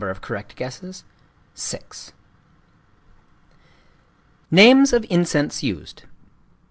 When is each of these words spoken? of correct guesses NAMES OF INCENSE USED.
of 0.09 0.19
correct 0.19 0.55
guesses 0.55 1.03
NAMES 4.49 4.93
OF 4.93 5.05
INCENSE 5.11 5.61
USED. 5.61 6.03